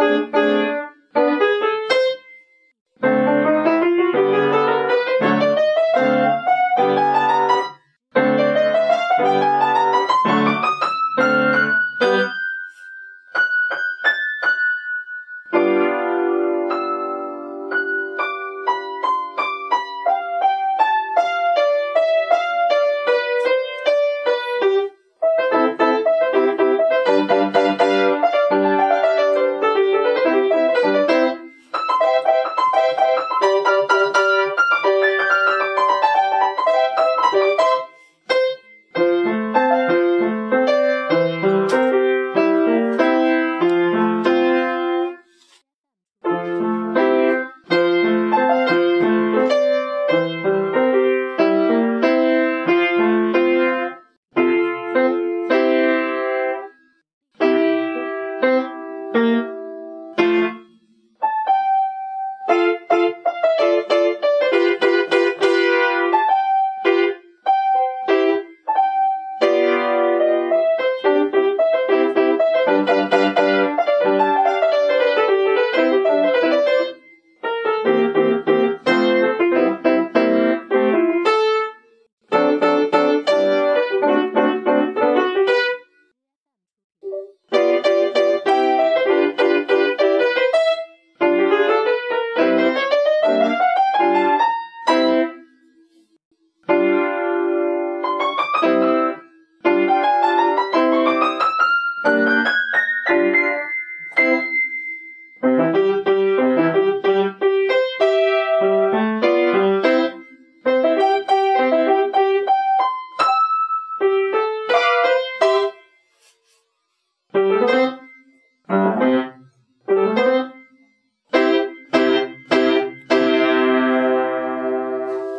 Música 0.00 0.89